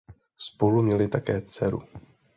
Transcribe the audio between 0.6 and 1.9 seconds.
měli také dceru.